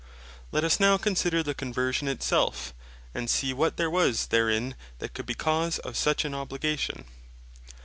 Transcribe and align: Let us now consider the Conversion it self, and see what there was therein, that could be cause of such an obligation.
Let 0.51 0.63
us 0.63 0.79
now 0.79 0.97
consider 0.97 1.43
the 1.43 1.53
Conversion 1.53 2.07
it 2.07 2.23
self, 2.23 2.73
and 3.13 3.29
see 3.29 3.53
what 3.53 3.77
there 3.77 3.87
was 3.87 4.25
therein, 4.25 4.73
that 4.97 5.13
could 5.13 5.27
be 5.27 5.35
cause 5.35 5.77
of 5.77 5.95
such 5.95 6.25
an 6.25 6.33
obligation. 6.33 7.05